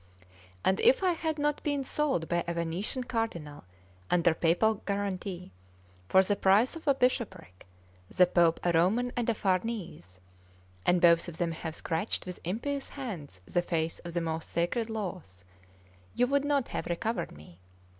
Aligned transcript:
And 0.65 0.79
if 0.79 1.03
I 1.03 1.11
had 1.11 1.37
not 1.37 1.61
been 1.61 1.83
sold 1.83 2.27
by 2.27 2.43
a 2.47 2.55
Venetian 2.55 3.03
Cardinal, 3.03 3.65
under 4.09 4.33
Papal 4.33 4.81
guarantee, 4.87 5.51
for 6.09 6.23
the 6.23 6.35
price 6.35 6.75
of 6.75 6.87
a 6.87 6.95
bishopric, 6.95 7.67
the 8.09 8.25
Pope 8.25 8.59
a 8.63 8.71
Roman 8.71 9.11
and 9.15 9.29
a 9.29 9.35
Farnese 9.35 10.19
(and 10.87 11.01
both 11.01 11.27
of 11.27 11.37
them 11.37 11.51
have 11.51 11.75
scratched 11.75 12.25
with 12.25 12.39
impious 12.43 12.89
hands 12.89 13.41
the 13.45 13.61
face 13.61 13.99
of 13.99 14.15
the 14.15 14.21
most 14.21 14.49
sacred 14.49 14.89
laws), 14.89 15.45
you 16.15 16.25
would 16.25 16.45
not 16.45 16.69
have 16.69 16.87
recovered 16.87 17.31
me. 17.31 17.59